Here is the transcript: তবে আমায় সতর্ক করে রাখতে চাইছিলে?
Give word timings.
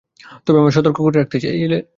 তবে 0.45 0.57
আমায় 0.59 0.75
সতর্ক 0.77 0.97
করে 0.97 1.17
রাখতে 1.17 1.37
চাইছিলে? 1.39 1.77